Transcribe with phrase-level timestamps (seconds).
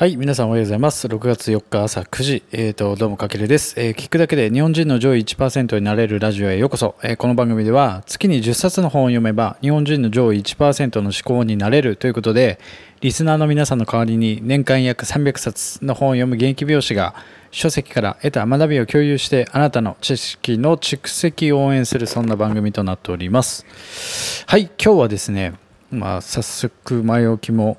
[0.00, 1.06] はい、皆さんおはようございます。
[1.08, 6.94] 6月4日朝9時、えーと、どうもかけるです、えー聞くだけで日本人の上位1%になれるラジオへようこそ。
[7.02, 12.58] えーこの番組では月に10冊の本を読めば日本人の上位1%の思考になれるということで、
[13.02, 17.14] リスナーの皆さんの代わりに年間約300冊の本を読む現役美容師が
[17.50, 24.46] 書籍から得た学びを共有してあなたの知識の蓄積を応援するそんな番組となっております。
[24.46, 25.52] はい、今日はですね、
[25.90, 27.76] まあ、早速前置きも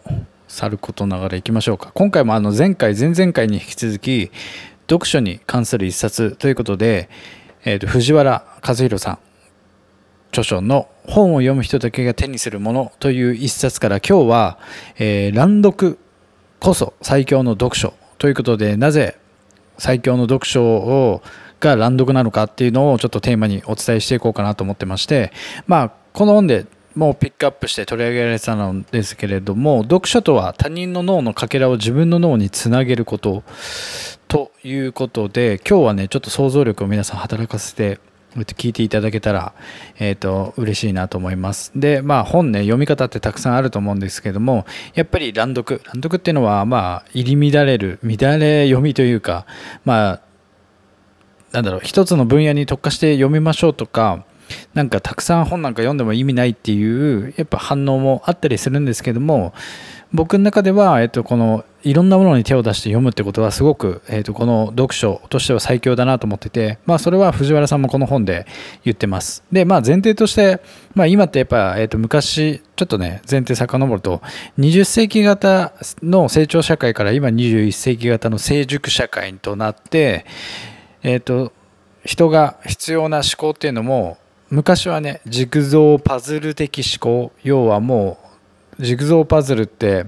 [0.52, 1.92] さることながらいきましょうか。
[1.94, 4.32] 今回もあの前回前々回に引き続き
[4.90, 7.10] 読書に関する一冊ということで、
[7.64, 9.20] えーと藤原和弘さん
[10.30, 14.60] 著書の「本を読む人だけが手にするもの」という一冊から今日は、
[14.98, 15.98] えー乱読
[16.60, 19.18] こそ最強の読書ということでなぜ
[19.78, 21.22] 最強の読書を
[21.60, 25.32] が乱読なのかっていうのをちょっとテーマにお伝えしていこうかなと思ってまして
[25.68, 26.66] まあこの本で
[26.96, 33.44] もうピックアップして取り上げられたのですけれども読書とは他人の脳のかけらを自分の脳につなげること
[34.28, 38.00] ということで今日はねちょっと想像力を皆さん働かせて
[38.36, 39.54] 聞いていただけたら、
[40.00, 41.72] えー、と嬉しいなと思います。
[41.76, 49.46] でまあ本ね読み方ってたくさんあると思うんですけどもやっぱり乱読乱読っていうのはまあ入り乱れる乱れ読みというか
[49.84, 50.22] まあ
[51.52, 54.24] なんだろう一つの分野に特化して読みましょうとか
[54.74, 59.54] なんかたくさん本なんか読んでも意味ないっていうやっぱ反応もあったりするんですけども
[60.14, 68.46] 僕の中では、えっと、このいろんなものに手を出して読むってことはすごく、えっと、この読書としては最強だなと思ってて、まあ、それは藤原さんもこの本で
[68.84, 69.44] 言ってます。
[69.52, 70.62] で、まあ、前提として、
[70.96, 74.22] まあ、今ってやっぱ、えっと、昔ちょっとね前提遡ると
[74.60, 75.74] 20世紀型
[76.04, 80.26] の成長社会から今21世紀型の成熟社会となって
[81.04, 81.54] えっと
[82.04, 84.18] 人が必要な思考っていうのも
[84.52, 87.32] 昔はねジグゾーパズル的思考。
[87.42, 88.20] 要はも
[88.78, 90.06] うジグゾーパズルって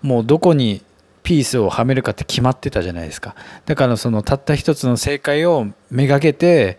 [0.00, 0.82] もうどこに
[1.22, 3.36] ピースをはめるかって決まってたじゃないですか。
[3.66, 6.78] だからそのたった一つの正解をめがけて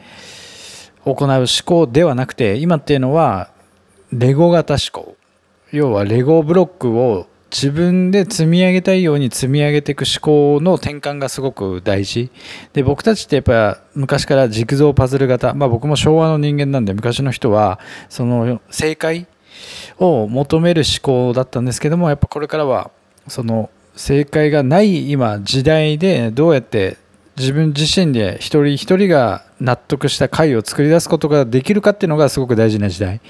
[1.06, 3.52] 行う思考ではなくて今っていうのは
[4.12, 5.16] レゴ型思考。
[5.72, 12.32] 要はレゴブロックを自分で積み上げたいように積み上げていく思考の転換がすごく大事。
[12.74, 15.54] で僕たちってやっぱ昔からジグゾーパズル型。
[15.54, 19.28] まあ僕も昭和の人間なんで昔の人はその正解
[20.00, 22.90] を求める思考だったんですけどもやっぱこれからは
[23.28, 26.98] その正解がない今時代でどうやって
[27.38, 33.22] 自分自身で一人一人が納得した回を作り出すことができるかっていうのがすごく大事な時代。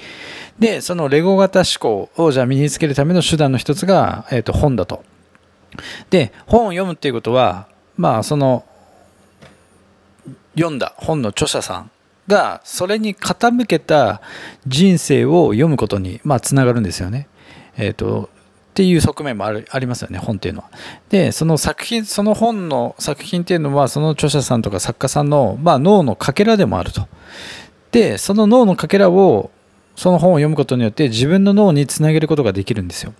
[0.58, 5.04] でそのレゴ型思考をじゃあ身につけるための手段の一つが、えー、と本だと
[6.10, 8.64] で本を読むっていうことはまあその
[10.54, 11.90] 読んだ本の著者さん
[12.28, 14.22] がそれに傾けた
[14.66, 17.28] 人生を読むことにまあつながるんですよね。
[17.76, 18.30] えー、と
[18.70, 20.70] っていう側面もあるありますよね本っていうのは。
[21.10, 27.06] でその作品その本の作品っていうのはその著者さんとか作家さんの、まあ、脳のかけらでもあると。
[27.92, 29.50] でその脳のかけらを
[29.96, 33.12] その本を読むことによって自分の脳につなげることができるんですよ。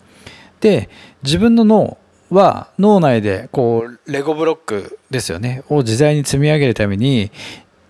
[0.61, 0.89] で
[1.23, 1.99] 自分の脳
[2.31, 7.31] は脳内でこうレゴブロックですよねを自在に積み上げるために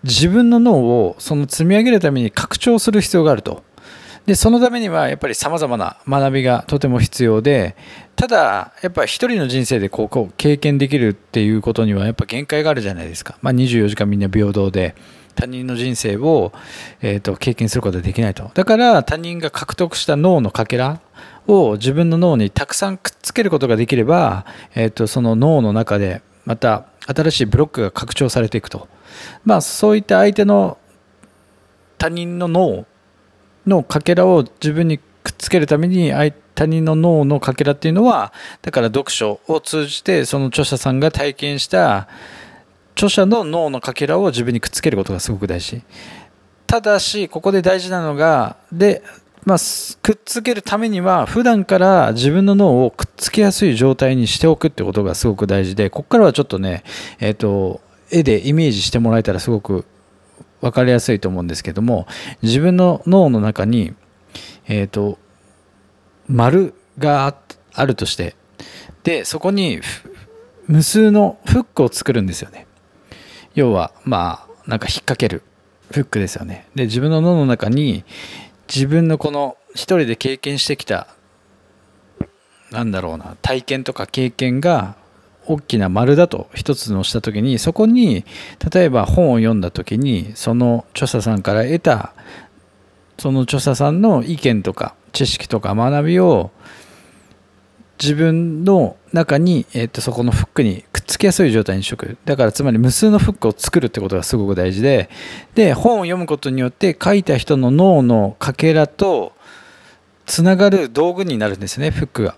[0.03, 3.63] 自分の脳をその積み上げるために拡張する必要があると。
[4.27, 7.77] でそのためにはやっぱりさまざまな学びがとても必要で
[8.17, 14.95] ただやっぱり一人の人生でこうこう経験できるっていうことにはやっぱ限界があるじゃないですか、まあ、24時間みんな平等で
[15.35, 16.53] 他人の人生を、
[17.01, 18.51] えー、と経験することはできないと。
[18.55, 21.01] だから他人が獲得した脳のかけら
[21.47, 28.89] を自分の脳にたくさんくっつけることができれば、えー、とその脳の中でまた新しいブロックが拡張されていくと、
[29.45, 30.79] まあ、そういった相手の
[31.99, 32.87] 他人の脳
[33.67, 36.13] のかけらを自分にくっつけるために
[36.55, 42.09] 他人の脳のかけらっていうのはだから読書を通じてその著者さんが体験した
[42.95, 45.83] 著者の脳のかけらを自分にくっつけることがすごく大事。
[46.67, 49.03] ただしここで大事なのがで、
[49.45, 49.59] まあ、
[50.03, 56.83] くっつけるためには普段から自分の脳をくっつけやすい状態にしておくってことがすごく大事でここからはちょっとね
[57.21, 57.81] え、ー、と
[58.11, 59.85] 絵でイメージしてもらえたらすごく
[60.61, 62.07] 分かりやすいと思うんですけども
[62.43, 63.95] 自分の脳の中に、
[64.67, 65.19] えーと、
[66.27, 67.37] 丸が
[67.75, 68.35] あるとして
[69.03, 69.81] でそこに
[70.67, 72.67] 無数のフックを作るんですよね。
[73.55, 75.43] 要はまあなんか引っ掛ける
[75.91, 76.69] フックですよね。
[76.75, 78.05] で自分の脳の中に
[78.73, 81.09] 自分のこの一人で経験してきた
[82.71, 84.97] なんだろうな体験とか経験が
[85.47, 88.25] 大きな丸だと一つのした時にそこに
[88.73, 92.15] 例えば本を読んだ時にその著者さんから得た
[93.19, 96.51] その著者さんの意見とか知識とか学びを
[98.01, 102.17] 自分の中に、えー、とそこのフックにくっつきやすい状態にしとく。
[102.25, 105.09] だからつまり無数のフックを作るってことがすごく大事で。
[105.55, 109.33] で本を読むことによって書いた人の脳のかけらと
[110.27, 112.37] つながる道具になるんですねフックが。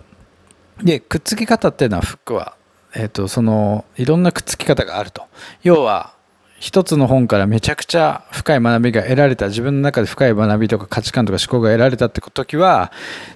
[0.83, 2.55] でくっつき方っていうのはフックは、
[2.93, 5.23] えー、とそのいろんなくっつき方があると。
[5.63, 6.13] 要は
[6.59, 12.91] 一つの本からめちゃくちゃ深い学びが得られた自分の中で深い学びとか価値観とか思考が得られたって時は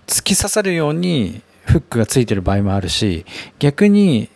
[0.07, 1.41] 突き刺さるように
[1.71, 3.25] フックがついてる場合もあるし
[3.59, 4.29] 逆に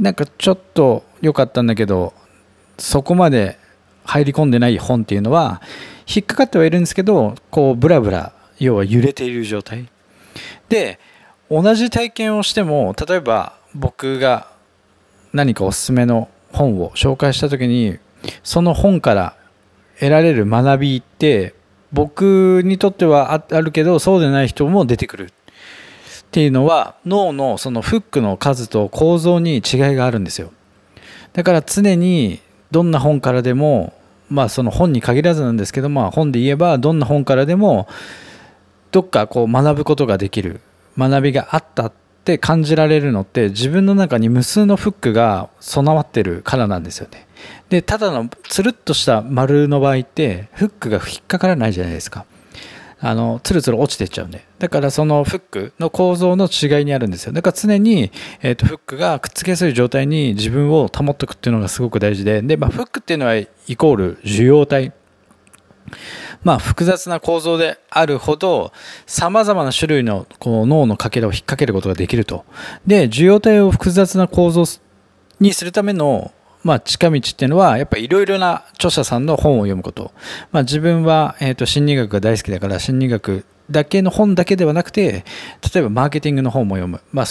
[0.00, 2.12] なんかちょっと良かったんだけど
[2.76, 3.56] そこまで
[4.04, 5.62] 入り込んでない本っていうのは
[6.12, 9.88] 引っかかってはいるんですけどこうブラブラ要は揺れている状態。
[10.68, 10.98] で
[11.48, 14.48] 同じ体験をしても例えば僕が
[15.32, 17.98] 何かおすすめの本を紹介した時に
[18.42, 19.36] その本から
[20.00, 21.54] 得られる学びって
[21.92, 25.32] 僕にとってはあるけどそうでない人も出てくる。
[26.32, 29.62] っていうのは脳のそのフックの数と構造に違い
[29.96, 30.50] があるんですよ。
[31.34, 32.40] だから常に
[32.70, 33.92] どんな本からでも
[34.30, 37.86] まあその本に限らずなんですけどまあ本で言えばどんな本からでも
[38.92, 40.62] どっかこう学ぶことができる
[40.96, 41.92] 学びがあったっ
[42.24, 47.26] て感じられるのって自分の中に無数のフックが備わってるからなんですよね。
[47.68, 52.24] でただのつるっとした丸の場合ってフックが引っかからないじゃないですか。
[53.04, 54.46] あのつるつる落ちていっちゃうんで。
[54.60, 57.32] だからそのフックの構造の違いにあるんですよ。
[57.32, 58.12] だから常に、
[58.42, 62.42] えーと、フックがくっつけやすい状態に自分を保っておくっていうのがすごく大事で。
[62.42, 64.92] で、まあ、フックっていうのはイコール受容体。
[66.44, 68.72] まあ、複雑な構造であるほど
[69.06, 72.44] さまざまな種類のこう脳のかけらを引っ掛けることができると。
[72.86, 74.64] で受容体を複雑な構造
[75.40, 80.12] にするためのまあ、近道っていうのはやっぱりいろいろな著者さんの本を読むこと、
[80.52, 85.24] まあ、自分は、えー、と心理学が大好きだから心理学だけの本だけではなくて
[85.74, 87.26] 例えばマーケティングの本も読む、まあ、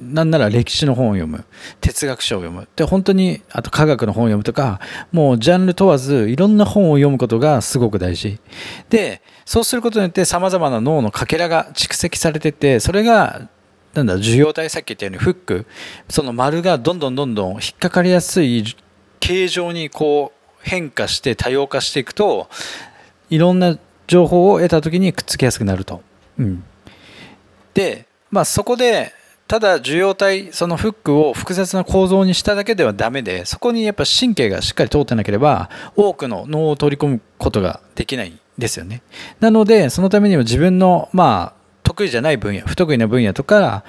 [0.00, 1.44] なんなら歴史の本を読む。
[1.80, 2.66] 哲学書を読む。
[2.74, 4.80] で本当にあと科学の本を読むとか
[5.12, 8.38] もうジャンル問わずいろんな本を読むことがすごく大事。
[8.88, 13.48] でそうすることによってさまざまな脳のかけらが蓄積されててそれが
[13.94, 15.66] なんだ受容体さっき言ったようにフック
[16.08, 18.64] その丸がどんどんどんどん引っかかりやすい
[19.18, 22.48] 形状にこう変化して多様化していくと
[23.30, 26.02] いろんな情報を得た時にくっつきやすくなると。
[26.38, 26.64] うん、
[27.74, 29.12] で、まあ、そこで
[29.46, 39.02] ただ受容体そのフックを複雑な構造にしただけではダメでそこにやっぱ神経がしっかり通ってなければ多くの脳を取り込むことができないんですよね。
[39.40, 41.59] なのでそのためには自分のまあ
[41.90, 43.84] 得意じゃない分野不得意な分野とか、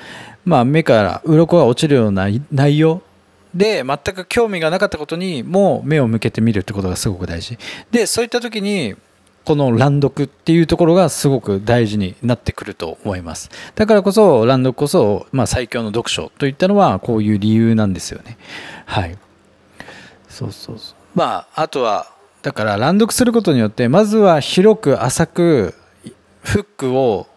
[0.46, 3.02] まあ、目から鱗が落ちるような内容
[3.54, 7.58] で全く興味がなかったことにも目を向けてみるってことがすごく大事。
[7.92, 8.96] でそういった時に
[9.44, 13.50] この乱読っていうところがすごく大事になってくると思います。
[13.76, 18.38] だからこそ乱読こそ、まあ、最強の読書といったのはこういう理由なんですよね。
[18.86, 19.18] はい。
[20.30, 20.96] そうそうそう。
[21.14, 22.08] まああとは
[22.42, 25.76] だから乱読することによってまずは広く浅く
[26.44, 27.28] フックを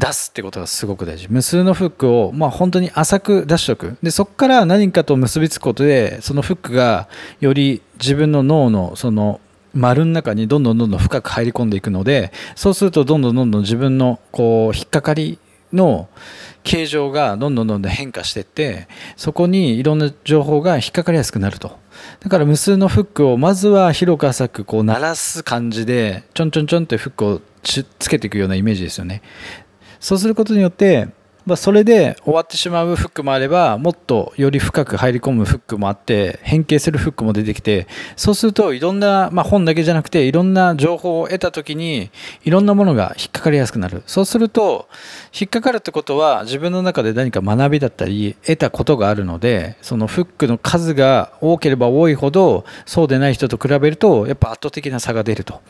[0.00, 1.26] 出すってことがすごく大事。
[1.28, 3.98] 無数のフックを、まあ、本当に浅く出しておく。
[4.02, 7.08] でそこから何かと結びつくことでそのフックが
[7.40, 9.40] より自分の脳のその
[9.74, 15.38] 丸の中にどんどんどんどん深く入り込んでいくのでそうするとどんどんどんどん自分のこう引っかかり
[15.70, 16.08] の
[16.62, 21.78] 形状がどんどんどんどん変化していってそこにいろんな情報が引っかかりやすくなると。
[22.20, 29.22] だから無数のフックをまずは広く浅くこう鳴らす感じでちょんちょんちょんってフックをつけていくようなイメージですよね。
[30.00, 31.08] そうすることによって、
[31.46, 42.10] まあ、それで終わってしまうフックもあればもっとより深く入り込むフックもあって変形するフックも出てきてそうするといろんな、まあ、本だけじゃなくていろんな情報を得た時に
[42.44, 44.88] いろんなものが引っかかりやすくなるそうすると
[45.38, 55.60] 引っかかるってことは自分の中で何か学びだったり得たことがあるのでそのフックの数が多ければ多いほどそうでない人と比べるとやっぱ圧倒的な差が出ると。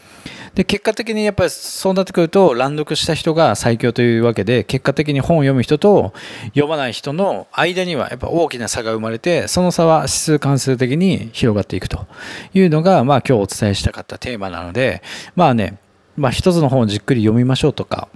[0.55, 6.13] で結果的にやっぱりそうなってくると乱読した人が最強というわけで結果的に本を読む人と
[6.49, 12.07] 読まない人の間にはやっぱ大きな差が生まれてその差は指数関数的に広がっていくと。
[12.55, 15.03] いうのが、まあ、今日お伝えしたかったテーマなので
[15.37, 15.79] まあね、
[16.17, 18.09] まあ、一つの本をじっくり読みましょうとか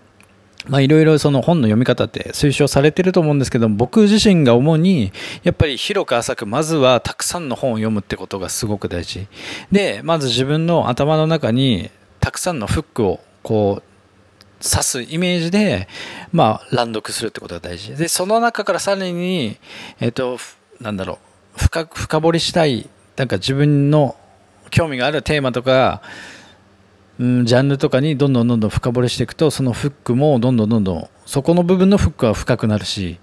[0.68, 5.12] まあいろいろその本の読み方って推奨されてると思うんですけど僕自身が主に
[5.42, 9.26] やっぱり広く浅くまずはたくさんの本を読むってことがすごく大事。
[9.70, 11.90] でまず自分の頭の中に
[12.25, 15.88] たくさんのフックをこう刺すイメージで、
[16.33, 17.95] まあ、乱読するってことが大事。
[17.97, 19.59] でその中からさらに、
[20.00, 20.38] えっ、ー、と
[20.81, 21.19] なんだろ
[21.54, 24.16] う深深掘りしたいなんか自分の
[24.71, 26.00] 興味があるテーマとか、
[27.19, 33.21] うん、ジャンルとかにどんどんどんどん深掘りしていくとそのフックもどんどんどんどんそこの部分のフックは深くなるし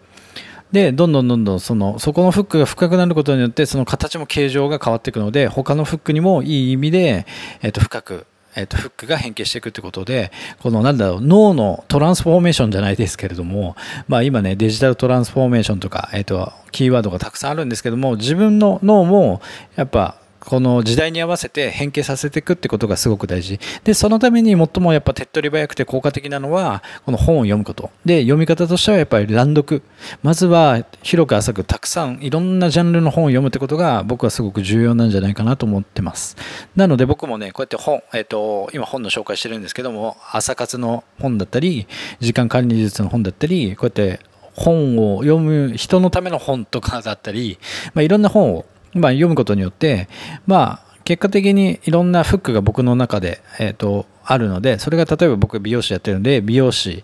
[0.72, 7.26] でどんどんどんどんそのそこのフックが深くなることによってその形も形状が変わっていくので他のフックにもいい意味で、
[7.64, 13.76] えー、と深くえー、とフックが変形していくってことでこのなんだろう脳のトランスフォーメーションじゃないですけれども、
[14.08, 19.42] まあ、今ねデジタルトランスフォーメーションとか、えー、とキーワードがたくさんあるんですけども自分の脳も
[19.76, 23.60] やっぱこの時代に合わせて変形させていくってことがすごく大事。
[23.84, 27.92] でそのために最もやっぱ手っ取り早くて効果的なのはこの本を読むこと。
[28.06, 29.84] で読み方としてはやっぱり乱読。
[30.24, 36.36] まずは広く浅くたくさんいろんなジャンルの本を読むってことが僕はすごく重要なんじゃないかなと思ってます。
[36.76, 41.88] なので僕もねこうやって本、えっ、ー、と今本の紹介してるんですけども朝活の本だったり
[42.20, 44.20] 時間管理術の本だったりこうやって
[44.56, 47.58] 本を読む人のための本とかだったり、
[47.94, 50.08] まあ、いろんな本をまあ、読むことによって、
[50.48, 57.04] まあ、結果的にいろんなフックが僕の中で、えーと、あるのでそれが例えば僕美容師やってるので美容師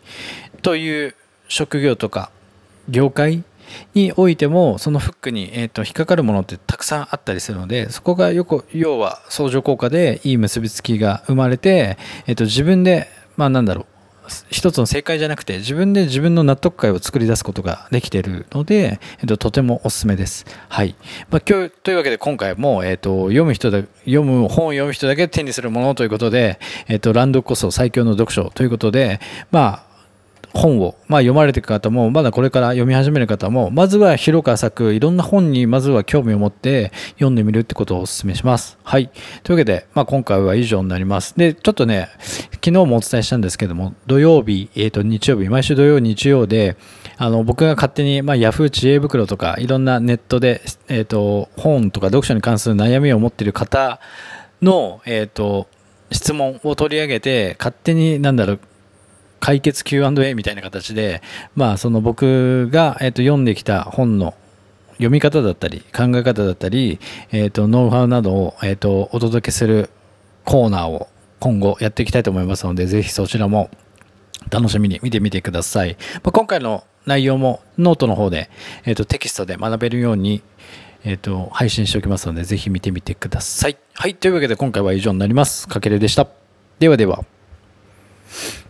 [0.62, 1.16] という
[1.48, 2.32] 職業とか
[2.90, 3.44] 業界
[3.94, 13.97] においてもそのフックに、えーと、引っかかるものってたくさんあったりするのでそこがよく要は相乗効果でいい結びつきが生まれて、えーと自分でまあなんだろう
[14.50, 20.46] 一つの正解じゃなくて自分で自分の納得感を作り出すことができているので、えっと、とてもおすすめです。
[20.70, 20.96] はい。
[21.30, 29.20] まあ、今日というわけで今回も、えっと、読む人だ、読む本を読む人だけ手にするものということで、えっと、ランドこそ最強の読書ということで、
[29.52, 29.87] まあ、
[30.54, 38.78] 本を、まあ、読まれていく方もまだこれから読み始める方もまずは広く浅くいろんな本にまずは興味を持って読んでみるってことをお勧めします。
[38.84, 39.10] はい。
[39.44, 41.38] というわけで、まあ、今回は以上になります。
[41.38, 42.10] で、ちょっとね、
[42.54, 46.78] 昨日もお伝えしたんですけども、土曜日、え、ー、と、日曜日、毎週土曜、日曜で、
[47.18, 54.00] あの、僕が勝手に、まあ、ヤフー知恵袋とか、いろんなネットで、え、ー、と、本とか読書に関する悩みを持っている方
[54.62, 55.68] の、え、ー、と、
[56.12, 58.60] 質問を取り上げて、勝手に、なんだろう、
[59.40, 61.22] 解決 Q&A みたいな形で、
[61.56, 64.34] まあ、その僕が、えー、と読んできた本の
[64.94, 67.00] 読み方だったり考え方だったり、
[67.32, 69.90] えー、とノウハウなどを、えー、とお届けする
[70.44, 71.08] コーナーを
[71.40, 73.70] 今後やっていきたいと思いますのでぜひそちらも
[74.50, 78.50] 楽しみに見てみてください、まあ、今回の内容もノートの方で、
[78.86, 80.42] えー、とテキストで学べるように、
[81.04, 83.78] えー、と配信しておきますのでぜひ見てみてください。
[83.94, 85.68] はいというわけで今回は以上になります。
[85.68, 86.28] かけるでした。
[86.80, 87.24] ではでは。